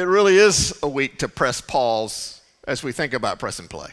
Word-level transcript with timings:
it 0.00 0.04
really 0.04 0.38
is 0.38 0.78
a 0.82 0.88
week 0.88 1.18
to 1.18 1.28
press 1.28 1.60
pause 1.60 2.40
as 2.66 2.82
we 2.82 2.90
think 2.90 3.12
about 3.12 3.38
press 3.38 3.58
and 3.58 3.68
play. 3.68 3.90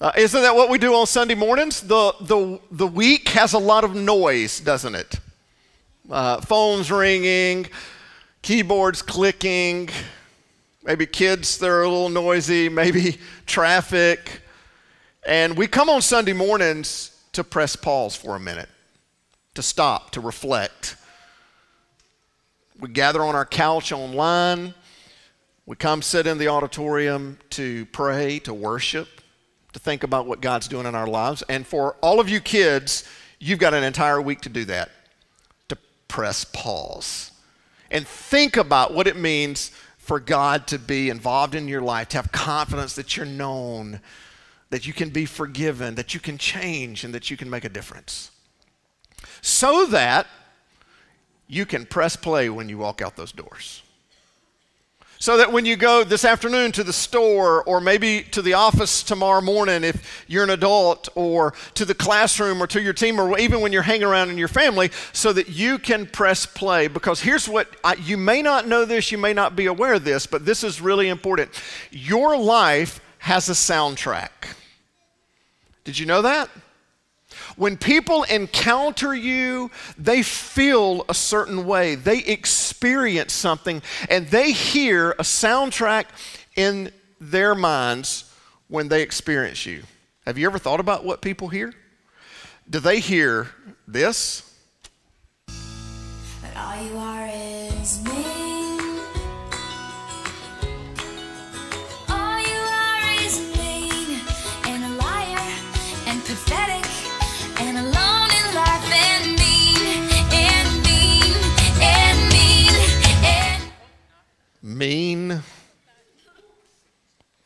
Uh, 0.00 0.10
isn't 0.16 0.42
that 0.42 0.54
what 0.54 0.68
we 0.68 0.78
do 0.78 0.94
on 0.94 1.06
Sunday 1.06 1.36
mornings? 1.36 1.80
The, 1.80 2.12
the, 2.20 2.60
the 2.72 2.86
week 2.86 3.28
has 3.30 3.52
a 3.52 3.58
lot 3.58 3.84
of 3.84 3.94
noise, 3.94 4.58
doesn't 4.58 4.96
it? 4.96 5.20
Uh, 6.10 6.40
phones 6.40 6.90
ringing, 6.90 7.66
keyboards 8.42 9.00
clicking, 9.00 9.90
maybe 10.82 11.06
kids 11.06 11.58
that 11.58 11.68
are 11.68 11.82
a 11.82 11.88
little 11.88 12.08
noisy, 12.08 12.68
maybe 12.68 13.18
traffic. 13.46 14.40
And 15.24 15.56
we 15.56 15.68
come 15.68 15.88
on 15.88 16.02
Sunday 16.02 16.32
mornings 16.32 17.16
to 17.32 17.44
press 17.44 17.76
pause 17.76 18.16
for 18.16 18.34
a 18.34 18.40
minute, 18.40 18.68
to 19.54 19.62
stop, 19.62 20.10
to 20.12 20.20
reflect. 20.20 20.96
We 22.80 22.88
gather 22.88 23.22
on 23.24 23.34
our 23.34 23.46
couch 23.46 23.92
online. 23.92 24.74
We 25.66 25.76
come 25.76 26.00
sit 26.00 26.26
in 26.26 26.38
the 26.38 26.48
auditorium 26.48 27.38
to 27.50 27.86
pray, 27.86 28.38
to 28.40 28.54
worship, 28.54 29.08
to 29.72 29.78
think 29.78 30.02
about 30.02 30.26
what 30.26 30.40
God's 30.40 30.68
doing 30.68 30.86
in 30.86 30.94
our 30.94 31.06
lives. 31.06 31.42
And 31.48 31.66
for 31.66 31.96
all 32.00 32.20
of 32.20 32.28
you 32.28 32.40
kids, 32.40 33.08
you've 33.38 33.58
got 33.58 33.74
an 33.74 33.84
entire 33.84 34.20
week 34.20 34.40
to 34.42 34.48
do 34.48 34.64
that, 34.66 34.90
to 35.68 35.76
press 36.06 36.44
pause 36.44 37.32
and 37.90 38.06
think 38.06 38.56
about 38.56 38.94
what 38.94 39.06
it 39.06 39.16
means 39.16 39.70
for 39.96 40.20
God 40.20 40.66
to 40.68 40.78
be 40.78 41.10
involved 41.10 41.54
in 41.54 41.68
your 41.68 41.82
life, 41.82 42.08
to 42.08 42.16
have 42.18 42.32
confidence 42.32 42.94
that 42.94 43.16
you're 43.16 43.26
known, 43.26 44.00
that 44.70 44.86
you 44.86 44.92
can 44.92 45.10
be 45.10 45.26
forgiven, 45.26 45.94
that 45.96 46.14
you 46.14 46.20
can 46.20 46.38
change, 46.38 47.04
and 47.04 47.14
that 47.14 47.30
you 47.30 47.36
can 47.36 47.50
make 47.50 47.64
a 47.64 47.68
difference. 47.68 48.30
So 49.40 49.86
that 49.86 50.26
you 51.48 51.66
can 51.66 51.86
press 51.86 52.14
play 52.14 52.48
when 52.50 52.68
you 52.68 52.78
walk 52.78 53.02
out 53.02 53.16
those 53.16 53.32
doors. 53.32 53.82
So 55.20 55.36
that 55.38 55.52
when 55.52 55.66
you 55.66 55.74
go 55.74 56.04
this 56.04 56.24
afternoon 56.24 56.70
to 56.72 56.84
the 56.84 56.92
store 56.92 57.64
or 57.64 57.80
maybe 57.80 58.22
to 58.30 58.40
the 58.40 58.54
office 58.54 59.02
tomorrow 59.02 59.40
morning 59.40 59.82
if 59.82 60.24
you're 60.28 60.44
an 60.44 60.50
adult 60.50 61.08
or 61.16 61.54
to 61.74 61.84
the 61.84 61.94
classroom 61.94 62.62
or 62.62 62.68
to 62.68 62.80
your 62.80 62.92
team 62.92 63.20
or 63.20 63.36
even 63.36 63.60
when 63.60 63.72
you're 63.72 63.82
hanging 63.82 64.04
around 64.04 64.30
in 64.30 64.38
your 64.38 64.46
family 64.46 64.92
so 65.12 65.32
that 65.32 65.48
you 65.48 65.76
can 65.80 66.06
press 66.06 66.46
play 66.46 66.86
because 66.86 67.20
here's 67.20 67.48
what 67.48 67.68
I, 67.82 67.94
you 67.94 68.16
may 68.16 68.42
not 68.42 68.68
know 68.68 68.84
this, 68.84 69.10
you 69.10 69.18
may 69.18 69.32
not 69.32 69.56
be 69.56 69.66
aware 69.66 69.94
of 69.94 70.04
this, 70.04 70.24
but 70.24 70.46
this 70.46 70.62
is 70.62 70.80
really 70.80 71.08
important. 71.08 71.50
Your 71.90 72.38
life 72.38 73.00
has 73.18 73.48
a 73.48 73.54
soundtrack. 73.54 74.54
Did 75.82 75.98
you 75.98 76.06
know 76.06 76.22
that? 76.22 76.48
When 77.56 77.76
people 77.76 78.22
encounter 78.24 79.14
you, 79.14 79.70
they 79.96 80.22
feel 80.22 81.04
a 81.08 81.14
certain 81.14 81.66
way, 81.66 81.94
they 81.94 82.18
experience 82.18 83.32
something, 83.32 83.82
and 84.08 84.28
they 84.28 84.52
hear 84.52 85.12
a 85.12 85.22
soundtrack 85.22 86.06
in 86.56 86.92
their 87.20 87.54
minds 87.54 88.32
when 88.68 88.88
they 88.88 89.02
experience 89.02 89.66
you. 89.66 89.82
Have 90.26 90.38
you 90.38 90.46
ever 90.46 90.58
thought 90.58 90.80
about 90.80 91.04
what 91.04 91.22
people 91.22 91.48
hear? 91.48 91.72
Do 92.68 92.80
they 92.80 93.00
hear 93.00 93.48
this? 93.86 94.44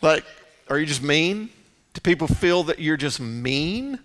Like, 0.03 0.25
are 0.69 0.79
you 0.79 0.87
just 0.87 1.03
mean? 1.03 1.49
Do 1.95 2.01
people 2.01 2.27
feel 2.27 2.65
that 2.65 2.79
you're 2.79 2.97
just 2.97 3.21
mean? 3.21 3.99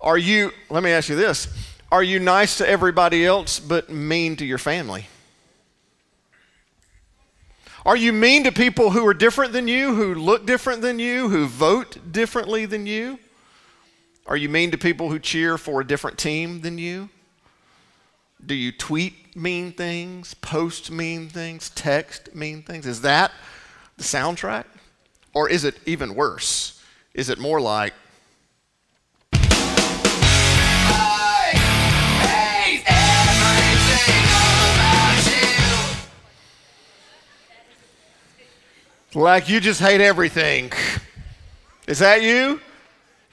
Are 0.00 0.18
you, 0.18 0.52
let 0.70 0.82
me 0.82 0.90
ask 0.90 1.08
you 1.08 1.16
this, 1.16 1.48
are 1.92 2.02
you 2.02 2.18
nice 2.18 2.58
to 2.58 2.68
everybody 2.68 3.24
else 3.24 3.60
but 3.60 3.90
mean 3.90 4.36
to 4.36 4.44
your 4.44 4.58
family? 4.58 5.06
Are 7.86 7.96
you 7.96 8.12
mean 8.12 8.44
to 8.44 8.52
people 8.52 8.90
who 8.90 9.06
are 9.06 9.12
different 9.12 9.52
than 9.52 9.68
you, 9.68 9.94
who 9.94 10.14
look 10.14 10.46
different 10.46 10.80
than 10.80 10.98
you, 10.98 11.28
who 11.28 11.46
vote 11.46 12.12
differently 12.12 12.64
than 12.64 12.86
you? 12.86 13.18
Are 14.26 14.38
you 14.38 14.48
mean 14.48 14.70
to 14.70 14.78
people 14.78 15.10
who 15.10 15.18
cheer 15.18 15.58
for 15.58 15.82
a 15.82 15.86
different 15.86 16.16
team 16.16 16.62
than 16.62 16.78
you? 16.78 17.10
Do 18.44 18.54
you 18.54 18.72
tweet 18.72 19.36
mean 19.36 19.72
things, 19.72 20.32
post 20.34 20.90
mean 20.90 21.28
things, 21.28 21.70
text 21.70 22.34
mean 22.34 22.62
things? 22.62 22.86
Is 22.86 23.02
that 23.02 23.32
the 23.96 24.04
soundtrack? 24.04 24.64
Or 25.34 25.48
is 25.48 25.64
it 25.64 25.76
even 25.86 26.14
worse? 26.14 26.82
Is 27.14 27.28
it 27.28 27.38
more 27.38 27.60
like, 27.60 27.92
Like 39.14 39.48
you 39.48 39.60
just 39.60 39.78
hate 39.78 40.00
everything. 40.00 40.72
Is 41.86 42.00
that 42.00 42.22
you? 42.22 42.60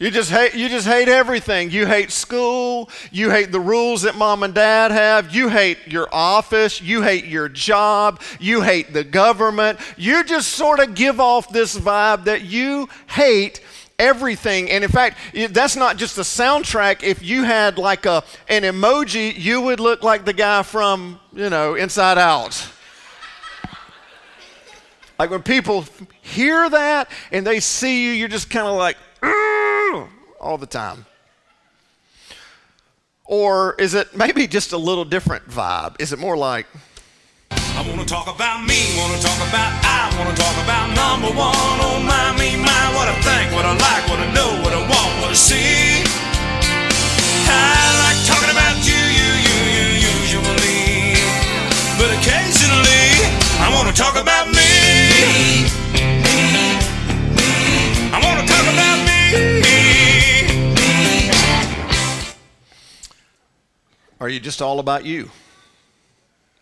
You 0.02 0.10
just 0.10 0.32
hate 0.32 0.56
you 0.56 0.68
just 0.68 0.88
hate 0.88 1.08
everything. 1.08 1.70
You 1.70 1.86
hate 1.86 2.10
school, 2.10 2.90
you 3.12 3.30
hate 3.30 3.52
the 3.52 3.60
rules 3.60 4.02
that 4.02 4.16
mom 4.16 4.42
and 4.42 4.52
dad 4.52 4.90
have, 4.90 5.36
you 5.36 5.48
hate 5.48 5.78
your 5.86 6.08
office, 6.12 6.82
you 6.82 7.04
hate 7.04 7.26
your 7.26 7.48
job, 7.48 8.20
you 8.40 8.62
hate 8.62 8.94
the 8.94 9.04
government. 9.04 9.80
You 9.98 10.24
just 10.24 10.54
sort 10.54 10.80
of 10.80 10.96
give 10.96 11.20
off 11.20 11.50
this 11.50 11.78
vibe 11.78 12.24
that 12.24 12.42
you 12.42 12.90
hate 13.10 13.62
everything. 14.00 14.72
And 14.72 14.84
in 14.84 14.90
fact, 14.90 15.20
that's 15.52 15.76
not 15.76 15.98
just 15.98 16.18
a 16.18 16.22
soundtrack. 16.22 17.04
If 17.04 17.22
you 17.22 17.44
had 17.44 17.78
like 17.78 18.08
a 18.08 18.24
an 18.50 18.64
emoji, 18.64 19.38
you 19.38 19.62
would 19.62 19.80
look 19.80 20.02
like 20.02 20.26
the 20.26 20.34
guy 20.34 20.64
from, 20.64 21.20
you 21.32 21.52
know, 21.52 21.76
Inside 21.76 22.18
Out. 22.18 22.68
Like 25.20 25.30
when 25.30 25.44
people 25.44 25.86
hear 26.24 26.68
that 26.72 27.08
and 27.32 27.46
they 27.46 27.60
see 27.60 28.04
you, 28.04 28.14
you're 28.14 28.28
just 28.28 28.50
kind 28.50 28.66
of 28.66 28.76
like, 28.78 28.98
all 30.42 30.58
the 30.58 30.66
time? 30.66 31.06
Or 33.26 33.76
is 33.80 33.94
it 33.94 34.16
maybe 34.16 34.48
just 34.48 34.74
a 34.74 34.78
little 34.78 35.06
different 35.06 35.48
vibe? 35.48 36.02
Is 36.02 36.12
it 36.12 36.20
more 36.20 36.36
like, 36.36 36.66
I 37.52 37.88
wanna 37.88 38.06
talk 38.06 38.28
about 38.28 38.66
me, 38.68 38.98
wanna 39.00 39.22
talk 39.22 39.38
about 39.38 39.72
I, 39.86 40.12
wanna 40.18 40.36
talk 40.36 40.58
about 40.64 40.92
number 40.94 41.32
one. 41.38 41.56
Oh 41.56 42.04
my, 42.04 42.36
me, 42.38 42.58
my, 42.58 42.84
what 42.94 43.08
I 43.08 43.16
think, 43.22 43.56
what 43.56 43.66
I 43.66 43.72
like, 43.72 44.04
what 44.10 44.20
I 44.20 44.28
know, 44.34 44.62
what 44.62 44.74
I 44.74 44.82
want, 44.82 45.22
what 45.22 45.32
I 45.32 45.34
see. 45.34 45.71
Just 64.42 64.62
all 64.62 64.80
about 64.80 65.06
you? 65.06 65.30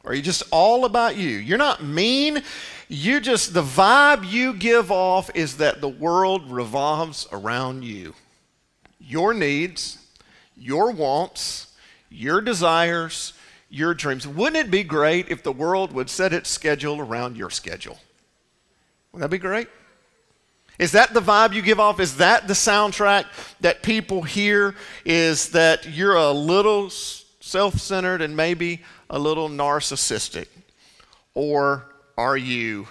Are 0.06 0.14
you 0.14 0.22
just 0.22 0.44
all 0.52 0.86
about 0.86 1.18
you? 1.18 1.30
You're 1.30 1.58
not 1.58 1.84
mean. 1.84 2.44
You 2.88 3.20
just, 3.20 3.54
the 3.54 3.64
vibe 3.64 4.30
you 4.30 4.54
give 4.54 4.92
off 4.92 5.30
is 5.36 5.58
that 5.58 5.82
the 5.82 5.90
world 5.90 6.50
revolves 6.50 7.28
around 7.32 7.84
you. 7.84 8.16
Your 9.00 9.34
needs, 9.34 9.98
your 10.56 10.92
wants, 10.92 11.76
your 12.10 12.42
desires, 12.42 13.34
your 13.70 13.94
dreams. 13.94 14.28
Wouldn't 14.28 14.68
it 14.68 14.72
be 14.72 14.84
great 14.84 15.30
if 15.30 15.44
the 15.44 15.52
world 15.52 15.94
would 15.94 16.10
set 16.10 16.34
its 16.34 16.50
schedule 16.50 17.00
around 17.00 17.38
your 17.38 17.50
schedule? 17.50 18.00
Wouldn't 19.12 19.30
that 19.30 19.36
be 19.36 19.40
great? 19.40 19.68
Is 20.80 20.94
that 20.94 21.14
the 21.14 21.22
vibe 21.22 21.54
you 21.54 21.62
give 21.62 21.80
off? 21.80 22.00
Is 22.00 22.18
that 22.18 22.48
the 22.48 22.54
soundtrack 22.54 23.25
that 23.60 23.84
people 23.84 24.24
hear? 24.24 24.75
Is 25.04 25.50
that 25.50 25.86
you're 25.90 26.16
a 26.16 26.32
little 26.32 26.90
self 27.50 27.80
centered 27.80 28.22
and 28.22 28.38
maybe 28.38 28.81
a 29.10 29.18
little 29.18 29.50
narcissistic? 29.50 30.48
Or 31.34 31.86
are 32.18 32.38
you? 32.38 32.88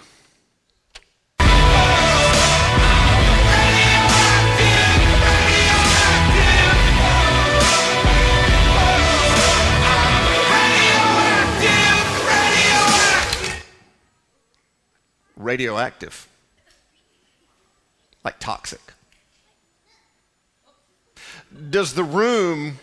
radioactive, 15.37 16.27
like 18.25 18.37
toxic. 18.39 18.81
Does 21.69 21.93
the 21.93 22.03
room 22.03 22.77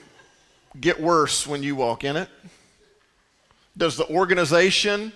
get 0.81 1.01
worse 1.01 1.47
when 1.47 1.63
you 1.63 1.77
walk 1.77 2.05
in 2.05 2.17
it? 2.17 2.29
Does 3.77 3.97
the 3.97 4.09
organization, 4.09 5.13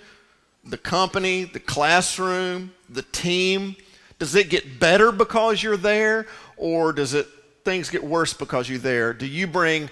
the 0.65 0.79
company, 0.79 1.45
the 1.45 1.61
classroom, 1.61 2.73
the 2.89 3.03
team? 3.03 3.77
Does 4.19 4.35
it 4.35 4.51
get 4.51 4.79
better 4.79 5.13
because 5.13 5.63
you're 5.63 5.79
there, 5.79 6.27
or 6.57 6.93
does 6.93 7.15
it 7.15 7.27
things 7.65 7.89
get 7.89 8.05
worse 8.05 8.35
because 8.35 8.69
you're 8.69 8.79
there? 8.79 9.15
Do 9.15 9.27
you 9.27 9.47
bring 9.47 9.89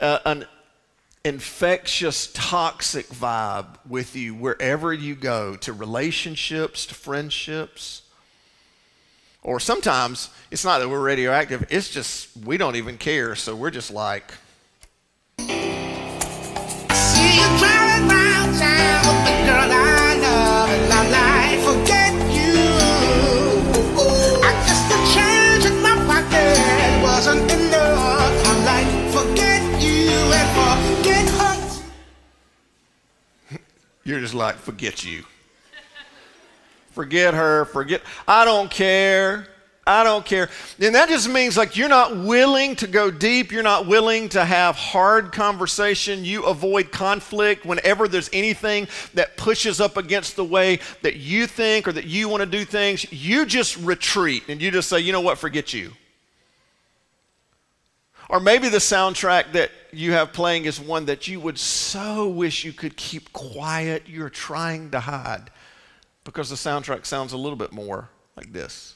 uh, 0.00 0.20
an 0.24 0.46
infectious, 1.24 2.30
toxic 2.32 3.06
vibe 3.08 3.66
with 3.86 4.16
you 4.16 4.34
wherever 4.34 4.92
you 4.92 5.14
go 5.14 5.56
to 5.56 5.72
relationships, 5.72 6.86
to 6.86 6.94
friendships? 6.94 8.02
Or 9.42 9.60
sometimes 9.60 10.30
it's 10.50 10.64
not 10.64 10.78
that 10.78 10.88
we're 10.88 11.00
radioactive, 11.02 11.66
it's 11.70 11.90
just 11.90 12.34
we 12.36 12.56
don't 12.56 12.76
even 12.76 12.98
care, 12.98 13.34
so 13.34 13.54
we're 13.54 13.70
just 13.70 13.90
like. 13.90 14.32
You're 34.04 34.20
just 34.20 34.34
like, 34.34 34.56
forget 34.56 35.04
you. 35.04 35.24
Forget 36.92 37.34
her, 37.34 37.64
forget. 37.66 38.02
I 38.26 38.44
don't 38.44 38.70
care. 38.70 39.46
I 39.86 40.04
don't 40.04 40.24
care. 40.24 40.50
And 40.78 40.94
that 40.94 41.08
just 41.08 41.28
means 41.28 41.56
like 41.56 41.76
you're 41.76 41.88
not 41.88 42.16
willing 42.16 42.76
to 42.76 42.86
go 42.86 43.10
deep. 43.10 43.50
You're 43.50 43.62
not 43.62 43.86
willing 43.86 44.28
to 44.30 44.44
have 44.44 44.76
hard 44.76 45.32
conversation. 45.32 46.24
You 46.24 46.44
avoid 46.44 46.92
conflict 46.92 47.64
whenever 47.64 48.06
there's 48.06 48.30
anything 48.32 48.88
that 49.14 49.36
pushes 49.36 49.80
up 49.80 49.96
against 49.96 50.36
the 50.36 50.44
way 50.44 50.80
that 51.02 51.16
you 51.16 51.46
think 51.46 51.88
or 51.88 51.92
that 51.92 52.04
you 52.04 52.28
want 52.28 52.42
to 52.42 52.46
do 52.46 52.64
things. 52.64 53.10
You 53.10 53.46
just 53.46 53.76
retreat 53.78 54.44
and 54.48 54.60
you 54.60 54.70
just 54.70 54.88
say, 54.88 55.00
you 55.00 55.12
know 55.12 55.22
what, 55.22 55.38
forget 55.38 55.72
you. 55.72 55.92
Or 58.28 58.38
maybe 58.38 58.68
the 58.68 58.78
soundtrack 58.78 59.52
that 59.52 59.72
you 59.92 60.12
have 60.12 60.32
playing 60.32 60.66
is 60.66 60.78
one 60.78 61.06
that 61.06 61.26
you 61.26 61.40
would 61.40 61.58
so 61.58 62.28
wish 62.28 62.64
you 62.64 62.72
could 62.72 62.96
keep 62.96 63.32
quiet. 63.32 64.04
You're 64.06 64.30
trying 64.30 64.92
to 64.92 65.00
hide 65.00 65.50
because 66.22 66.48
the 66.48 66.54
soundtrack 66.54 67.06
sounds 67.06 67.32
a 67.32 67.36
little 67.36 67.56
bit 67.56 67.72
more 67.72 68.08
like 68.36 68.52
this. 68.52 68.94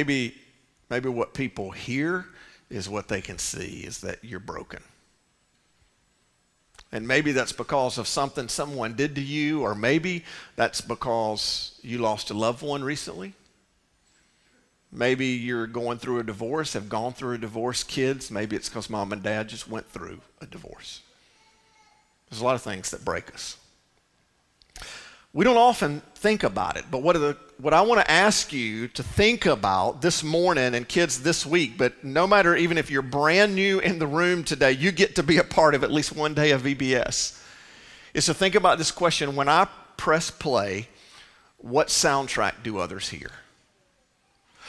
Maybe, 0.00 0.34
maybe 0.88 1.08
what 1.08 1.34
people 1.34 1.72
hear 1.72 2.24
is 2.70 2.88
what 2.88 3.08
they 3.08 3.20
can 3.20 3.38
see 3.38 3.80
is 3.84 3.98
that 4.02 4.24
you're 4.24 4.38
broken. 4.38 4.82
And 6.92 7.06
maybe 7.06 7.32
that's 7.32 7.52
because 7.52 7.98
of 7.98 8.08
something 8.08 8.48
someone 8.48 8.94
did 8.94 9.14
to 9.16 9.20
you, 9.20 9.62
or 9.62 9.74
maybe 9.74 10.24
that's 10.56 10.80
because 10.80 11.78
you 11.82 11.98
lost 11.98 12.30
a 12.30 12.34
loved 12.34 12.62
one 12.62 12.82
recently. 12.82 13.34
Maybe 14.92 15.26
you're 15.26 15.68
going 15.68 15.98
through 15.98 16.18
a 16.18 16.24
divorce, 16.24 16.72
have 16.72 16.88
gone 16.88 17.12
through 17.12 17.34
a 17.34 17.38
divorce, 17.38 17.84
kids. 17.84 18.30
Maybe 18.30 18.56
it's 18.56 18.68
because 18.68 18.90
mom 18.90 19.12
and 19.12 19.22
dad 19.22 19.48
just 19.48 19.68
went 19.68 19.88
through 19.88 20.20
a 20.40 20.46
divorce. 20.46 21.02
There's 22.28 22.40
a 22.40 22.44
lot 22.44 22.56
of 22.56 22.62
things 22.62 22.90
that 22.90 23.04
break 23.04 23.32
us. 23.32 23.56
We 25.32 25.44
don't 25.44 25.56
often 25.56 26.02
think 26.16 26.42
about 26.42 26.76
it, 26.76 26.86
but 26.90 27.02
what, 27.02 27.14
the, 27.14 27.36
what 27.58 27.72
I 27.72 27.82
want 27.82 28.00
to 28.00 28.10
ask 28.10 28.52
you 28.52 28.88
to 28.88 29.02
think 29.02 29.46
about 29.46 30.02
this 30.02 30.24
morning 30.24 30.74
and 30.74 30.88
kids 30.88 31.22
this 31.22 31.46
week, 31.46 31.78
but 31.78 32.02
no 32.02 32.26
matter 32.26 32.56
even 32.56 32.76
if 32.76 32.90
you're 32.90 33.02
brand 33.02 33.54
new 33.54 33.78
in 33.78 34.00
the 34.00 34.08
room 34.08 34.42
today, 34.42 34.72
you 34.72 34.90
get 34.90 35.14
to 35.16 35.22
be 35.22 35.38
a 35.38 35.44
part 35.44 35.76
of 35.76 35.84
at 35.84 35.92
least 35.92 36.16
one 36.16 36.34
day 36.34 36.50
of 36.50 36.62
VBS, 36.62 37.40
is 38.12 38.26
to 38.26 38.34
think 38.34 38.56
about 38.56 38.78
this 38.78 38.90
question 38.90 39.36
when 39.36 39.48
I 39.48 39.68
press 39.96 40.32
play, 40.32 40.88
what 41.58 41.88
soundtrack 41.88 42.64
do 42.64 42.78
others 42.78 43.10
hear? 43.10 43.30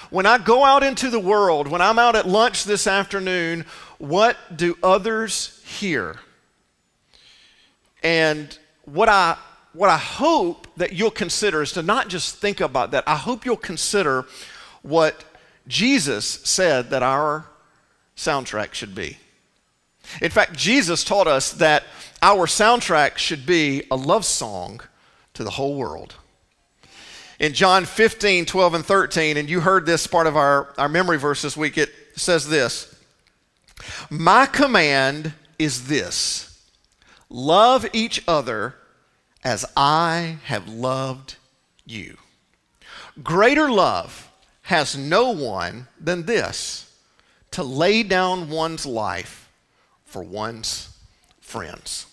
When 0.10 0.26
I 0.26 0.38
go 0.38 0.64
out 0.64 0.84
into 0.84 1.10
the 1.10 1.20
world, 1.20 1.68
when 1.68 1.82
I'm 1.82 2.00
out 2.00 2.16
at 2.16 2.28
lunch 2.28 2.64
this 2.64 2.88
afternoon, 2.88 3.66
what 3.98 4.38
do 4.56 4.78
others 4.82 5.62
hear? 5.66 6.20
And 8.04 8.58
what 8.86 9.10
I 9.10 9.38
what 9.74 9.90
I 9.90 9.98
hope 9.98 10.68
that 10.76 10.92
you'll 10.94 11.12
consider 11.12 11.62
is 11.62 11.72
to 11.74 11.82
not 11.84 12.10
just 12.10 12.36
think 12.36 12.60
about 12.60 12.92
that. 12.92 13.06
I 13.08 13.16
hope 13.16 13.46
you'll 13.46 13.56
consider 13.56 14.26
what 14.82 15.24
Jesus 15.68 16.26
said 16.26 16.90
that 16.90 17.04
our 17.04 17.46
soundtrack 18.18 18.74
should 18.74 18.94
be. 18.94 19.18
In 20.22 20.30
fact, 20.30 20.58
Jesus 20.58 21.04
taught 21.04 21.28
us 21.28 21.54
that 21.54 21.84
our 22.22 22.48
soundtrack 22.48 23.18
should 23.18 23.46
be 23.46 23.84
a 23.90 23.96
love 23.96 24.26
song 24.26 24.82
to 25.34 25.44
the 25.44 25.52
whole 25.52 25.76
world. 25.76 26.16
In 27.42 27.54
John 27.54 27.86
15, 27.86 28.46
12, 28.46 28.74
and 28.76 28.86
13, 28.86 29.36
and 29.36 29.50
you 29.50 29.62
heard 29.62 29.88
this 29.88 30.06
part 30.06 30.28
of 30.28 30.38
our, 30.38 30.72
our 30.78 30.88
memory 30.88 31.18
verse 31.18 31.42
this 31.42 31.58
week, 31.58 31.76
it 31.76 31.90
says 32.16 32.48
this 32.48 32.96
My 34.12 34.46
command 34.46 35.34
is 35.58 35.88
this 35.88 36.64
love 37.32 37.88
each 37.94 38.24
other 38.28 38.76
as 39.44 39.66
I 39.76 40.38
have 40.44 40.70
loved 40.70 41.38
you. 41.84 42.18
Greater 43.24 43.72
love 43.72 44.30
has 44.62 44.96
no 44.96 45.32
one 45.32 45.88
than 46.00 46.28
this 46.28 46.96
to 47.50 47.64
lay 47.64 48.04
down 48.04 48.52
one's 48.52 48.86
life 48.86 49.50
for 50.06 50.22
one's 50.22 50.96
friends. 51.40 52.06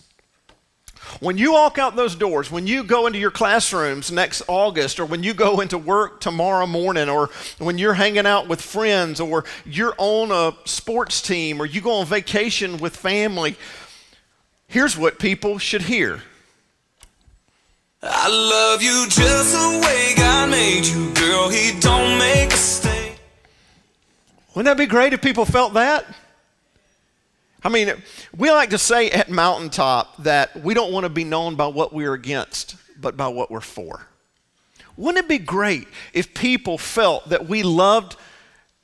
When 1.19 1.37
you 1.37 1.53
walk 1.53 1.77
out 1.77 1.95
those 1.95 2.15
doors, 2.15 2.51
when 2.51 2.67
you 2.67 2.83
go 2.83 3.07
into 3.07 3.19
your 3.19 3.31
classrooms 3.31 4.11
next 4.11 4.41
August, 4.47 4.99
or 4.99 5.05
when 5.05 5.23
you 5.23 5.33
go 5.33 5.59
into 5.59 5.77
work 5.77 6.21
tomorrow 6.21 6.67
morning, 6.67 7.09
or 7.09 7.29
when 7.57 7.77
you're 7.77 7.93
hanging 7.95 8.25
out 8.25 8.47
with 8.47 8.61
friends, 8.61 9.19
or 9.19 9.43
you're 9.65 9.95
on 9.97 10.31
a 10.31 10.55
sports 10.67 11.21
team, 11.21 11.61
or 11.61 11.65
you 11.65 11.81
go 11.81 11.93
on 11.93 12.05
vacation 12.05 12.77
with 12.77 12.95
family, 12.95 13.57
here's 14.67 14.97
what 14.97 15.19
people 15.19 15.57
should 15.57 15.83
hear 15.83 16.21
I 18.01 18.29
love 18.29 18.81
you 18.81 19.05
just 19.09 19.51
the 19.53 19.85
way 19.85 20.13
God 20.15 20.49
made 20.49 20.85
you, 20.85 21.13
girl. 21.15 21.49
He 21.49 21.77
don't 21.81 22.17
make 22.17 22.47
a 22.47 22.55
mistake. 22.55 23.19
Wouldn't 24.55 24.65
that 24.65 24.81
be 24.81 24.85
great 24.85 25.11
if 25.11 25.21
people 25.21 25.43
felt 25.43 25.73
that? 25.73 26.05
I 27.63 27.69
mean, 27.69 27.93
we 28.37 28.51
like 28.51 28.69
to 28.69 28.77
say 28.77 29.09
at 29.11 29.29
Mountaintop 29.29 30.23
that 30.23 30.63
we 30.63 30.73
don't 30.73 30.93
want 30.93 31.03
to 31.03 31.09
be 31.09 31.23
known 31.23 31.55
by 31.55 31.67
what 31.67 31.93
we're 31.93 32.13
against, 32.13 32.75
but 32.99 33.17
by 33.17 33.27
what 33.27 33.51
we're 33.51 33.59
for. 33.59 34.07
Wouldn't 34.95 35.25
it 35.25 35.29
be 35.29 35.37
great 35.37 35.87
if 36.13 36.33
people 36.33 36.77
felt 36.77 37.29
that 37.29 37.47
we 37.47 37.63
loved 37.63 38.15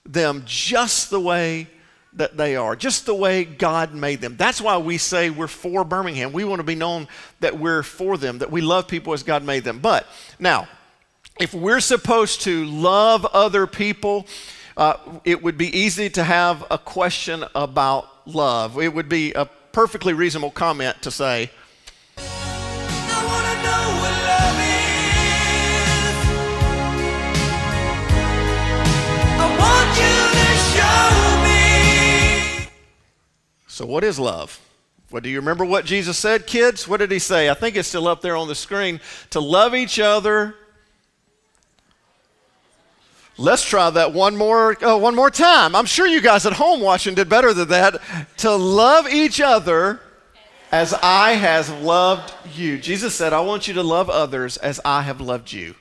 them 0.06 0.44
just 0.46 1.10
the 1.10 1.20
way 1.20 1.68
that 2.16 2.38
they 2.38 2.56
are, 2.56 2.76
just 2.76 3.06
the 3.06 3.14
way 3.14 3.44
God 3.44 3.94
made 3.94 4.22
them. 4.22 4.38
That's 4.38 4.62
why 4.62 4.78
we 4.78 4.98
say 4.98 5.30
we're 5.30 5.48
for 5.48 5.84
Birmingham. 5.84 6.32
We 6.32 6.46
want 6.46 6.60
to 6.60 6.64
be 6.64 6.76
known 6.76 7.08
that 7.42 7.60
we're 7.60 7.84
for 7.84 8.18
them, 8.18 8.40
that 8.40 8.52
we 8.52 8.62
love 8.62 8.88
people 8.88 9.14
as 9.14 9.24
God 9.24 9.44
made 9.44 9.64
them. 9.64 9.80
But 9.80 10.08
now, 10.40 10.68
if 11.40 11.54
we're 11.54 11.82
supposed 11.82 12.42
to 12.42 12.66
love 12.66 13.26
other 13.26 13.68
people, 13.68 14.26
uh, 14.78 14.96
it 15.26 15.44
would 15.44 15.58
be 15.58 15.78
easy 15.78 16.10
to 16.12 16.24
have 16.24 16.66
a 16.72 16.78
question 16.78 17.44
about 17.54 18.10
love. 18.26 18.80
It 18.80 18.94
would 18.94 19.10
be 19.10 19.34
a 19.34 19.46
perfectly 19.46 20.14
reasonable 20.14 20.52
comment 20.52 21.02
to 21.02 21.12
say, 21.12 21.52
So, 33.76 33.86
what 33.86 34.06
is 34.06 34.18
love? 34.18 34.62
Well, 35.12 35.20
do 35.20 35.28
you 35.28 35.38
remember 35.38 35.66
what 35.66 35.84
Jesus 35.84 36.18
said, 36.18 36.48
kids? 36.48 36.88
What 36.88 37.02
did 37.02 37.12
he 37.12 37.20
say? 37.20 37.50
I 37.50 37.54
think 37.54 37.76
it's 37.76 37.90
still 37.90 38.08
up 38.08 38.22
there 38.22 38.38
on 38.38 38.48
the 38.48 38.56
screen. 38.56 39.02
To 39.32 39.42
love 39.42 39.76
each 39.76 40.00
other. 40.00 40.56
Let's 43.38 43.64
try 43.64 43.90
that 43.90 44.14
one 44.14 44.38
more, 44.38 44.78
oh, 44.82 44.98
one 44.98 45.16
more 45.16 45.30
time. 45.30 45.76
I'm 45.76 45.86
sure 45.86 46.08
you 46.08 46.22
guys 46.22 46.46
at 46.46 46.54
home 46.54 46.80
watching 46.80 47.16
did 47.16 47.28
better 47.28 47.54
than 47.54 47.68
that. 47.68 48.02
To 48.38 48.56
love 48.56 49.10
each 49.10 49.42
other 49.42 50.00
as 50.72 50.94
I 50.94 51.34
have 51.34 51.70
loved 51.82 52.34
you. 52.56 52.78
Jesus 52.78 53.14
said, 53.14 53.34
I 53.34 53.42
want 53.42 53.68
you 53.68 53.74
to 53.76 53.84
love 53.84 54.10
others 54.10 54.56
as 54.58 54.80
I 54.86 55.02
have 55.02 55.20
loved 55.20 55.52
you. 55.52 55.76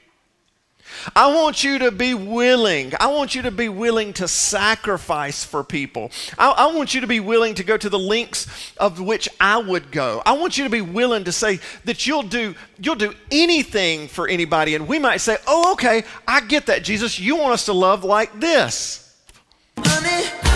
I 1.15 1.33
want 1.35 1.65
you 1.65 1.79
to 1.81 1.91
be 1.91 2.15
willing. 2.15 2.93
I 3.01 3.09
want 3.09 3.35
you 3.35 3.43
to 3.43 3.51
be 3.51 3.69
willing 3.69 4.13
to 4.15 4.29
sacrifice 4.29 5.45
for 5.45 5.65
people. 5.65 6.11
I, 6.39 6.51
I, 6.51 6.75
want 6.75 6.95
you 6.95 7.01
to 7.01 7.07
be 7.07 7.21
willing 7.21 7.55
to 7.57 7.65
go 7.65 7.77
to 7.77 7.89
the 7.89 7.99
lengths 7.99 8.73
of 8.79 9.01
which 9.01 9.29
I 9.41 9.59
would 9.59 9.91
go. 9.91 10.23
I 10.25 10.33
want 10.33 10.59
you 10.59 10.65
to 10.65 10.71
be 10.71 10.81
willing 10.81 11.25
to 11.25 11.33
say 11.33 11.61
that 11.85 12.07
you'll 12.07 12.23
do 12.23 12.55
you'll 12.79 12.95
do 12.95 13.15
anything 13.31 14.09
for 14.09 14.29
anybody. 14.29 14.75
And 14.75 14.89
we 14.89 14.99
might 14.99 15.19
say, 15.19 15.37
"Oh, 15.47 15.73
okay, 15.73 16.05
I 16.27 16.41
get 16.41 16.67
that, 16.67 16.85
Jesus. 16.85 17.19
You 17.19 17.37
want 17.37 17.53
us 17.53 17.65
to 17.67 17.73
love 17.73 18.05
like 18.05 18.39
this." 18.41 19.13
Honey. 19.79 20.54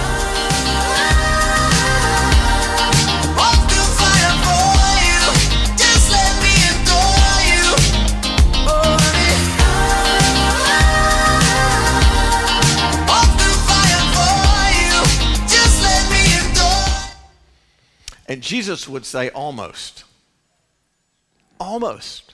Jesus 18.48 18.88
would 18.88 19.04
say, 19.04 19.28
almost. 19.28 20.04
Almost. 21.60 22.32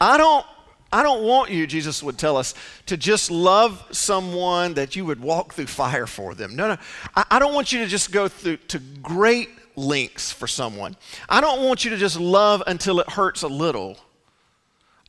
I 0.00 0.16
don't, 0.16 0.46
I 0.92 1.02
don't 1.02 1.24
want 1.24 1.50
you, 1.50 1.66
Jesus 1.66 2.00
would 2.00 2.16
tell 2.16 2.36
us, 2.36 2.54
to 2.86 2.96
just 2.96 3.28
love 3.28 3.84
someone 3.90 4.74
that 4.74 4.94
you 4.94 5.04
would 5.04 5.20
walk 5.20 5.54
through 5.54 5.66
fire 5.66 6.06
for 6.06 6.36
them. 6.36 6.54
No, 6.54 6.68
no. 6.68 6.76
I, 7.16 7.24
I 7.32 7.38
don't 7.40 7.54
want 7.54 7.72
you 7.72 7.80
to 7.80 7.88
just 7.88 8.12
go 8.12 8.28
through 8.28 8.58
to 8.68 8.78
great 9.02 9.48
lengths 9.74 10.30
for 10.30 10.46
someone. 10.46 10.94
I 11.28 11.40
don't 11.40 11.64
want 11.64 11.84
you 11.84 11.90
to 11.90 11.96
just 11.96 12.20
love 12.20 12.62
until 12.68 13.00
it 13.00 13.10
hurts 13.10 13.42
a 13.42 13.48
little. 13.48 13.98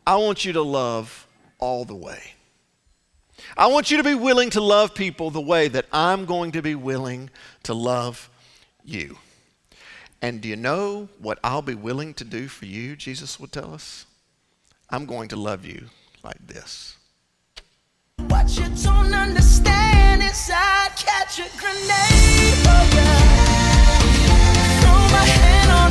I 0.07 0.15
want 0.15 0.45
you 0.45 0.53
to 0.53 0.63
love 0.63 1.27
all 1.59 1.85
the 1.85 1.93
way. 1.93 2.33
I 3.55 3.67
want 3.67 3.91
you 3.91 3.97
to 3.97 4.03
be 4.03 4.15
willing 4.15 4.49
to 4.51 4.61
love 4.61 4.95
people 4.95 5.29
the 5.29 5.39
way 5.39 5.67
that 5.67 5.85
I'm 5.93 6.25
going 6.25 6.53
to 6.53 6.63
be 6.63 6.73
willing 6.73 7.29
to 7.63 7.75
love 7.75 8.31
you. 8.83 9.19
And 10.21 10.41
do 10.41 10.49
you 10.49 10.55
know 10.55 11.09
what 11.19 11.39
I'll 11.43 11.61
be 11.61 11.75
willing 11.75 12.13
to 12.15 12.23
do 12.23 12.47
for 12.47 12.65
you, 12.65 12.95
Jesus 12.95 13.39
would 13.39 13.51
tell 13.51 13.73
us? 13.73 14.05
I'm 14.89 15.05
going 15.05 15.27
to 15.29 15.35
love 15.35 15.65
you 15.65 15.85
like 16.23 16.45
this. 16.45 16.97
What 18.27 18.57
you 18.57 18.65
don't 18.83 19.13
understand 19.13 20.23
is 20.23 20.49
I 20.51 20.89
catch 20.95 21.39
a 21.39 21.49
grenade 21.57 22.65
oh, 22.65 22.83
you. 22.95 23.05
Throw 24.81 24.99
my 25.17 25.25
hand 25.25 25.71
on 25.71 25.86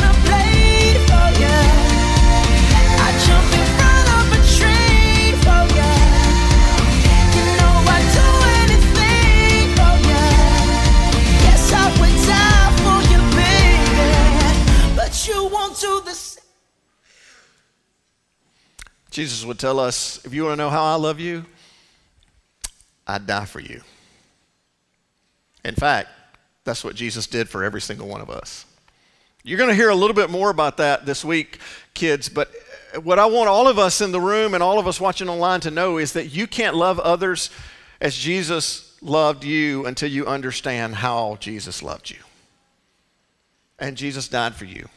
Jesus 19.17 19.47
would 19.47 19.59
tell 19.59 19.81
us 19.81 20.23
if 20.27 20.35
you 20.35 20.45
want 20.45 20.53
to 20.53 20.63
know 20.63 20.69
how 20.69 20.85
I 20.85 20.97
love 20.97 21.19
you, 21.19 21.47
I'd 23.07 23.27
die 23.27 23.47
for 23.47 23.61
you. 23.61 23.81
In 25.65 25.75
fact, 25.75 26.11
that's 26.65 26.85
what 26.85 26.95
Jesus 26.95 27.27
did 27.27 27.49
for 27.49 27.65
every 27.65 27.81
single 27.81 28.09
one 28.09 28.21
of 28.21 28.29
us. 28.29 28.67
You're 29.43 29.57
going 29.57 29.71
to 29.71 29.75
hear 29.75 29.89
a 29.89 29.95
little 29.95 30.13
bit 30.13 30.29
more 30.29 30.51
about 30.51 30.77
that 30.77 31.07
this 31.07 31.25
week, 31.25 31.61
kids, 31.95 32.29
but 32.29 32.51
what 33.05 33.19
I 33.19 33.25
want 33.25 33.49
all 33.49 33.69
of 33.69 33.79
us 33.79 34.03
in 34.03 34.13
the 34.13 34.21
room 34.21 34.53
and 34.53 34.63
all 34.63 34.79
of 34.79 34.87
us 34.87 35.01
watching 35.01 35.31
online 35.31 35.61
to 35.61 35.71
know 35.71 35.97
is 35.97 36.13
that 36.13 36.27
you 36.27 36.47
can't 36.47 36.77
love 36.77 37.01
others 37.01 37.49
as 38.03 38.15
Jesus 38.15 38.99
loved 39.01 39.45
you 39.45 39.87
until 39.87 40.11
you 40.11 40.27
understand 40.27 40.95
how 40.95 41.39
Jesus 41.41 41.83
loved 41.83 42.11
you. 42.11 42.19
And 43.79 43.97
Jesus 43.97 44.29
died 44.29 44.55
for 44.55 44.67
you. 44.67 44.91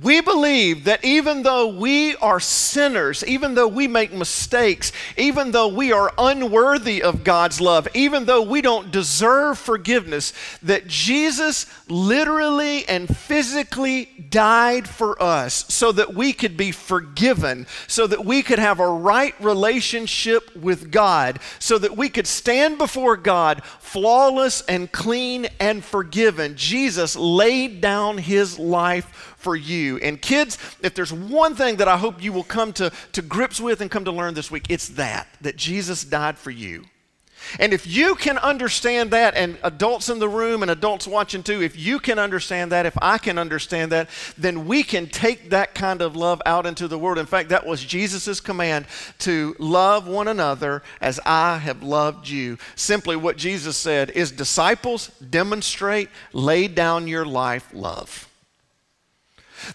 We 0.00 0.20
believe 0.20 0.84
that 0.84 1.04
even 1.04 1.42
though 1.42 1.68
we 1.68 2.14
are 2.16 2.40
sinners, 2.40 3.24
even 3.24 3.54
though 3.54 3.68
we 3.68 3.88
make 3.88 4.12
mistakes, 4.12 4.92
even 5.16 5.50
though 5.50 5.68
we 5.68 5.92
are 5.92 6.12
unworthy 6.18 7.02
of 7.02 7.24
God's 7.24 7.60
love, 7.60 7.88
even 7.94 8.26
though 8.26 8.42
we 8.42 8.60
don't 8.60 8.92
deserve 8.92 9.58
forgiveness, 9.58 10.32
that 10.62 10.86
Jesus 10.86 11.66
literally 11.88 12.86
and 12.86 13.08
physically 13.16 14.04
died 14.30 14.88
for 14.88 15.20
us 15.22 15.64
so 15.68 15.90
that 15.92 16.14
we 16.14 16.32
could 16.32 16.56
be 16.56 16.70
forgiven, 16.70 17.66
so 17.86 18.06
that 18.06 18.24
we 18.24 18.42
could 18.42 18.58
have 18.58 18.80
a 18.80 18.88
right 18.88 19.34
relationship 19.40 20.54
with 20.54 20.90
God, 20.90 21.40
so 21.58 21.78
that 21.78 21.96
we 21.96 22.08
could 22.08 22.26
stand 22.26 22.78
before 22.78 23.16
God 23.16 23.64
flawless 23.64 24.60
and 24.62 24.92
clean 24.92 25.48
and 25.58 25.82
forgiven. 25.82 26.56
Jesus 26.56 27.16
laid 27.16 27.80
down 27.80 28.18
his 28.18 28.58
life 28.58 29.34
for 29.38 29.56
you. 29.56 29.96
And 29.98 30.20
kids, 30.20 30.58
if 30.82 30.94
there's 30.94 31.12
one 31.12 31.54
thing 31.54 31.76
that 31.76 31.88
I 31.88 31.96
hope 31.96 32.22
you 32.22 32.32
will 32.32 32.44
come 32.44 32.72
to, 32.74 32.92
to 33.12 33.22
grips 33.22 33.60
with 33.60 33.80
and 33.80 33.90
come 33.90 34.04
to 34.04 34.12
learn 34.12 34.34
this 34.34 34.50
week, 34.50 34.66
it's 34.68 34.88
that, 34.90 35.28
that 35.40 35.56
Jesus 35.56 36.04
died 36.04 36.36
for 36.36 36.50
you. 36.50 36.84
And 37.58 37.72
if 37.72 37.86
you 37.86 38.14
can 38.14 38.36
understand 38.38 39.12
that, 39.12 39.36
and 39.36 39.58
adults 39.62 40.08
in 40.08 40.18
the 40.18 40.28
room 40.28 40.62
and 40.62 40.70
adults 40.70 41.06
watching 41.06 41.42
too, 41.42 41.62
if 41.62 41.78
you 41.78 42.00
can 42.00 42.18
understand 42.18 42.72
that, 42.72 42.84
if 42.84 42.98
I 43.00 43.18
can 43.18 43.38
understand 43.38 43.92
that, 43.92 44.08
then 44.36 44.66
we 44.66 44.82
can 44.82 45.06
take 45.06 45.50
that 45.50 45.74
kind 45.74 46.02
of 46.02 46.16
love 46.16 46.42
out 46.44 46.66
into 46.66 46.88
the 46.88 46.98
world. 46.98 47.16
In 47.16 47.26
fact, 47.26 47.50
that 47.50 47.66
was 47.66 47.84
Jesus' 47.84 48.40
command 48.40 48.86
to 49.20 49.54
love 49.58 50.06
one 50.06 50.28
another 50.28 50.82
as 51.00 51.20
I 51.24 51.58
have 51.58 51.82
loved 51.82 52.28
you. 52.28 52.58
Simply 52.74 53.16
what 53.16 53.36
Jesus 53.36 53.76
said 53.76 54.10
is 54.10 54.32
disciples 54.32 55.08
demonstrate, 55.30 56.08
lay 56.32 56.68
down 56.68 57.06
your 57.06 57.24
life 57.24 57.70
love 57.72 58.27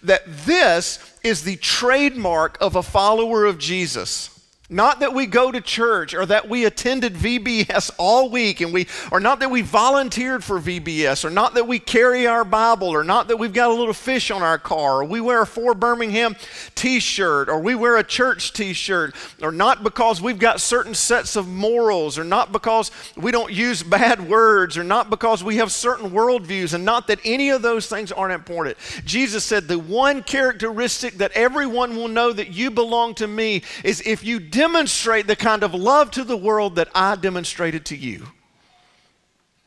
that 0.03 0.23
this 0.25 0.99
is 1.23 1.43
the 1.43 1.55
trademark 1.57 2.57
of 2.61 2.75
a 2.75 2.83
follower 2.83 3.45
of 3.45 3.57
Jesus. 3.57 4.29
Not 4.73 5.01
that 5.01 5.13
we 5.13 5.27
go 5.27 5.51
to 5.51 5.61
church 5.61 6.15
or 6.15 6.25
that 6.25 6.49
we 6.49 6.65
attended 6.65 7.13
VBS 7.13 7.91
all 7.99 8.31
week 8.31 8.59
and 8.59 8.73
we 8.73 8.87
or 9.11 9.19
not 9.19 9.39
that 9.41 9.51
we 9.51 9.61
volunteered 9.61 10.43
for 10.43 10.59
VBS 10.59 11.23
or 11.23 11.29
not 11.29 11.53
that 11.53 11.67
we 11.67 11.77
carry 11.77 12.25
our 12.25 12.43
Bible 12.43 12.87
or 12.87 13.03
not 13.03 13.27
that 13.27 13.37
we've 13.37 13.53
got 13.53 13.69
a 13.69 13.73
little 13.73 13.93
fish 13.93 14.31
on 14.31 14.41
our 14.41 14.57
car 14.57 15.01
or 15.01 15.03
we 15.05 15.21
wear 15.21 15.43
a 15.43 15.47
for 15.47 15.75
Birmingham 15.75 16.35
t-shirt 16.73 17.49
or 17.49 17.59
we 17.59 17.75
wear 17.75 17.97
a 17.97 18.03
church 18.03 18.51
t-shirt 18.53 19.13
or 19.43 19.51
not 19.51 19.83
because 19.83 20.19
we've 20.19 20.39
got 20.39 20.59
certain 20.59 20.95
sets 20.95 21.35
of 21.35 21.47
morals 21.47 22.17
or 22.17 22.23
not 22.23 22.51
because 22.51 22.89
we 23.15 23.31
don't 23.31 23.53
use 23.53 23.83
bad 23.93 24.27
words 24.27 24.75
or 24.75 24.83
not 24.83 25.07
because 25.11 25.43
we 25.43 25.57
have 25.57 25.71
certain 25.71 26.09
worldviews 26.09 26.73
and 26.73 26.83
not 26.83 27.05
that 27.05 27.19
any 27.23 27.51
of 27.51 27.61
those 27.61 27.85
things 27.85 28.11
aren't 28.11 28.33
important. 28.33 28.75
Jesus 29.05 29.43
said 29.43 29.67
the 29.67 29.77
one 29.77 30.23
characteristic 30.23 31.13
that 31.19 31.31
everyone 31.33 31.95
will 31.95 32.07
know 32.07 32.33
that 32.33 32.51
you 32.51 32.71
belong 32.71 33.13
to 33.13 33.27
me 33.27 33.61
is 33.83 34.01
if 34.01 34.23
you 34.23 34.39
demonstrate 34.63 35.27
the 35.27 35.35
kind 35.35 35.61
of 35.61 35.73
love 35.73 36.09
to 36.11 36.23
the 36.23 36.37
world 36.37 36.75
that 36.75 36.87
I 36.95 37.17
demonstrated 37.17 37.85
to 37.87 37.97
you. 37.97 38.27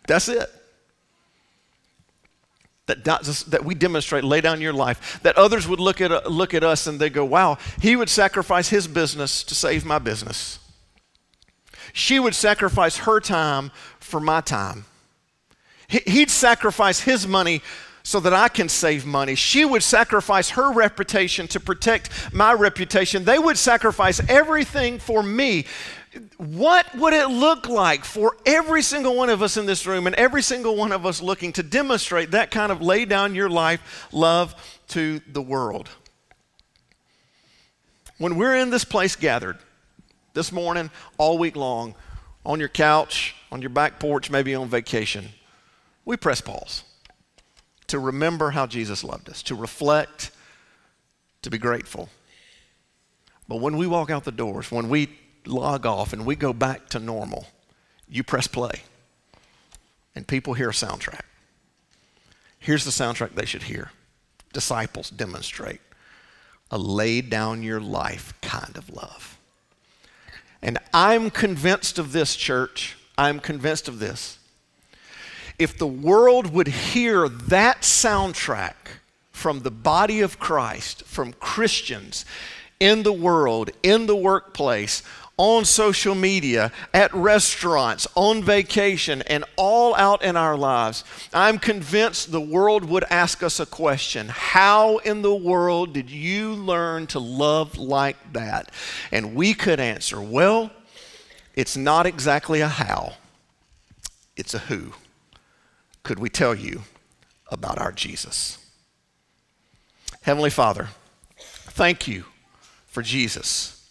That's 0.06 0.26
it. 0.28 0.48
That, 2.86 3.04
that 3.48 3.64
we 3.64 3.74
demonstrate, 3.74 4.24
lay 4.24 4.40
down 4.40 4.62
your 4.62 4.72
life, 4.72 5.20
that 5.22 5.36
others 5.36 5.68
would 5.68 5.80
look 5.80 6.00
at, 6.00 6.30
look 6.30 6.54
at 6.54 6.64
us 6.64 6.86
and 6.86 6.98
they 6.98 7.10
go, 7.10 7.26
wow, 7.26 7.58
he 7.82 7.94
would 7.94 8.08
sacrifice 8.08 8.70
his 8.70 8.88
business 8.88 9.42
to 9.44 9.54
save 9.54 9.84
my 9.84 9.98
business. 9.98 10.60
She 11.92 12.18
would 12.18 12.34
sacrifice 12.34 12.98
her 12.98 13.20
time 13.20 13.72
for 14.00 14.20
my 14.20 14.40
time. 14.40 14.86
He'd 15.88 16.30
sacrifice 16.30 17.00
his 17.00 17.26
money 17.26 17.60
so 18.06 18.20
that 18.20 18.32
I 18.32 18.46
can 18.46 18.68
save 18.68 19.04
money. 19.04 19.34
She 19.34 19.64
would 19.64 19.82
sacrifice 19.82 20.50
her 20.50 20.72
reputation 20.72 21.48
to 21.48 21.58
protect 21.58 22.32
my 22.32 22.52
reputation. 22.52 23.24
They 23.24 23.36
would 23.36 23.58
sacrifice 23.58 24.20
everything 24.28 25.00
for 25.00 25.24
me. 25.24 25.66
What 26.36 26.86
would 26.94 27.14
it 27.14 27.26
look 27.26 27.68
like 27.68 28.04
for 28.04 28.36
every 28.46 28.82
single 28.82 29.16
one 29.16 29.28
of 29.28 29.42
us 29.42 29.56
in 29.56 29.66
this 29.66 29.88
room 29.88 30.06
and 30.06 30.14
every 30.14 30.40
single 30.40 30.76
one 30.76 30.92
of 30.92 31.04
us 31.04 31.20
looking 31.20 31.52
to 31.54 31.64
demonstrate 31.64 32.30
that 32.30 32.52
kind 32.52 32.70
of 32.70 32.80
lay 32.80 33.06
down 33.06 33.34
your 33.34 33.50
life 33.50 34.06
love 34.12 34.54
to 34.90 35.20
the 35.26 35.42
world? 35.42 35.88
When 38.18 38.36
we're 38.36 38.54
in 38.54 38.70
this 38.70 38.84
place 38.84 39.16
gathered 39.16 39.58
this 40.32 40.52
morning, 40.52 40.92
all 41.18 41.38
week 41.38 41.56
long, 41.56 41.96
on 42.44 42.60
your 42.60 42.68
couch, 42.68 43.34
on 43.50 43.62
your 43.62 43.70
back 43.70 43.98
porch, 43.98 44.30
maybe 44.30 44.54
on 44.54 44.68
vacation, 44.68 45.30
we 46.04 46.16
press 46.16 46.40
pause 46.40 46.84
to 47.88 47.98
remember 47.98 48.50
how 48.50 48.66
Jesus 48.66 49.04
loved 49.04 49.28
us, 49.28 49.42
to 49.44 49.54
reflect, 49.54 50.30
to 51.42 51.50
be 51.50 51.58
grateful. 51.58 52.08
But 53.48 53.60
when 53.60 53.76
we 53.76 53.86
walk 53.86 54.10
out 54.10 54.24
the 54.24 54.32
doors, 54.32 54.70
when 54.70 54.88
we 54.88 55.16
log 55.46 55.86
off 55.86 56.12
and 56.12 56.26
we 56.26 56.34
go 56.34 56.52
back 56.52 56.88
to 56.90 56.98
normal, 56.98 57.46
you 58.08 58.22
press 58.22 58.46
play 58.46 58.82
and 60.14 60.26
people 60.26 60.54
hear 60.54 60.70
a 60.70 60.72
soundtrack. 60.72 61.22
Here's 62.58 62.84
the 62.84 62.90
soundtrack 62.90 63.34
they 63.34 63.46
should 63.46 63.64
hear 63.64 63.92
Disciples 64.52 65.10
demonstrate 65.10 65.80
a 66.70 66.78
lay 66.78 67.20
down 67.20 67.62
your 67.62 67.80
life 67.80 68.32
kind 68.40 68.76
of 68.76 68.90
love. 68.90 69.38
And 70.62 70.78
I'm 70.92 71.30
convinced 71.30 71.98
of 71.98 72.12
this, 72.12 72.34
church. 72.34 72.96
I'm 73.18 73.38
convinced 73.38 73.86
of 73.86 73.98
this. 73.98 74.38
If 75.58 75.78
the 75.78 75.86
world 75.86 76.52
would 76.52 76.68
hear 76.68 77.28
that 77.28 77.82
soundtrack 77.82 78.74
from 79.32 79.60
the 79.60 79.70
body 79.70 80.20
of 80.20 80.38
Christ, 80.38 81.04
from 81.04 81.32
Christians 81.34 82.24
in 82.80 83.02
the 83.02 83.12
world, 83.12 83.70
in 83.82 84.06
the 84.06 84.16
workplace, 84.16 85.02
on 85.38 85.66
social 85.66 86.14
media, 86.14 86.72
at 86.94 87.12
restaurants, 87.12 88.06
on 88.14 88.42
vacation, 88.42 89.20
and 89.22 89.44
all 89.56 89.94
out 89.96 90.22
in 90.22 90.36
our 90.36 90.56
lives, 90.56 91.04
I'm 91.32 91.58
convinced 91.58 92.32
the 92.32 92.40
world 92.40 92.84
would 92.86 93.04
ask 93.10 93.42
us 93.42 93.60
a 93.60 93.66
question 93.66 94.28
How 94.28 94.96
in 94.98 95.20
the 95.20 95.34
world 95.34 95.92
did 95.92 96.10
you 96.10 96.54
learn 96.54 97.06
to 97.08 97.18
love 97.18 97.76
like 97.76 98.16
that? 98.32 98.70
And 99.12 99.34
we 99.34 99.52
could 99.52 99.78
answer, 99.78 100.20
Well, 100.20 100.70
it's 101.54 101.76
not 101.76 102.06
exactly 102.06 102.62
a 102.62 102.68
how, 102.68 103.14
it's 104.36 104.54
a 104.54 104.58
who. 104.58 104.92
Could 106.06 106.20
we 106.20 106.28
tell 106.28 106.54
you 106.54 106.82
about 107.50 107.78
our 107.78 107.90
Jesus? 107.90 108.58
Heavenly 110.22 110.50
Father, 110.50 110.90
thank 111.36 112.06
you 112.06 112.26
for 112.86 113.02
Jesus 113.02 113.90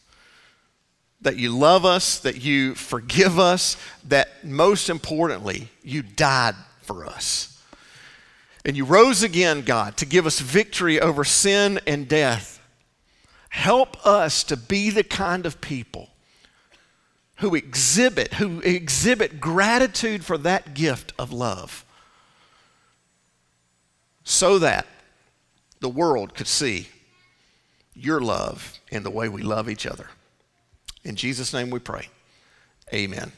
that 1.19 1.35
you 1.35 1.49
love 1.49 1.83
us, 1.83 2.19
that 2.19 2.41
you 2.41 2.73
forgive 2.73 3.37
us, 3.37 3.75
that 4.07 4.45
most 4.45 4.89
importantly, 4.89 5.67
you 5.83 6.03
died 6.03 6.55
for 6.83 7.05
us. 7.05 7.61
And 8.63 8.77
you 8.77 8.85
rose 8.85 9.21
again, 9.21 9.63
God, 9.63 9.97
to 9.97 10.05
give 10.05 10.25
us 10.25 10.39
victory 10.39 11.01
over 11.01 11.25
sin 11.25 11.81
and 11.85 12.07
death. 12.07 12.61
Help 13.49 13.97
us 14.07 14.45
to 14.45 14.55
be 14.55 14.89
the 14.89 15.03
kind 15.03 15.45
of 15.45 15.59
people 15.59 16.11
who 17.39 17.55
exhibit 17.55 18.35
who 18.35 18.61
exhibit 18.61 19.41
gratitude 19.41 20.23
for 20.23 20.37
that 20.37 20.73
gift 20.73 21.11
of 21.19 21.33
love 21.33 21.84
so 24.25 24.59
that 24.59 24.85
the 25.79 25.87
world 25.87 26.33
could 26.33 26.47
see 26.47 26.89
your 27.93 28.19
love 28.19 28.79
in 28.89 29.03
the 29.03 29.09
way 29.09 29.29
we 29.29 29.41
love 29.41 29.69
each 29.69 29.85
other. 29.85 30.09
In 31.05 31.15
Jesus' 31.15 31.53
name 31.53 31.69
we 31.69 31.79
pray. 31.79 32.09
Amen. 32.93 33.31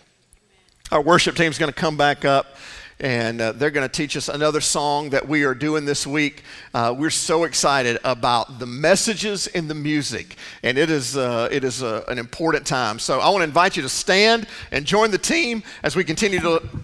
Our 0.91 1.01
worship 1.01 1.36
team 1.36 1.51
is 1.51 1.60
going 1.60 1.72
to 1.72 1.79
come 1.79 1.98
back 1.98 2.25
up 2.25 2.56
and 3.00 3.39
uh, 3.39 3.51
they're 3.51 3.72
going 3.72 3.88
to 3.88 3.94
teach 3.94 4.17
us 4.17 4.27
another 4.27 4.62
song 4.62 5.12
that 5.12 5.27
we 5.27 5.44
are 5.44 5.53
doing 5.53 5.86
this 5.86 6.08
week. 6.08 6.44
Uh, 6.74 6.96
we're 6.98 7.10
so 7.10 7.44
excited 7.44 8.00
about 8.03 8.60
the 8.60 8.65
messages 8.65 9.48
in 9.48 9.67
the 9.67 9.75
music, 9.75 10.36
and 10.63 10.77
it 10.77 10.89
is, 10.89 11.15
uh, 11.15 11.48
it 11.51 11.63
is 11.63 11.84
uh, 11.84 12.03
an 12.08 12.17
important 12.17 12.65
time. 12.65 12.98
So 12.98 13.20
I 13.20 13.29
want 13.29 13.41
to 13.41 13.44
invite 13.44 13.75
you 13.77 13.84
to 13.84 13.89
stand 13.89 14.48
and 14.72 14.86
join 14.86 15.12
the 15.12 15.17
team 15.17 15.62
as 15.84 15.96
we 15.96 16.03
continue 16.03 16.39
to 16.39 16.67